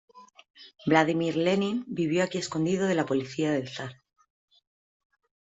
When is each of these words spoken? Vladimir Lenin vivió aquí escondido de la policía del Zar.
Vladimir 0.87 1.35
Lenin 1.37 1.83
vivió 1.85 2.23
aquí 2.23 2.39
escondido 2.39 2.87
de 2.87 2.95
la 2.95 3.05
policía 3.05 3.51
del 3.51 3.69
Zar. 3.69 4.01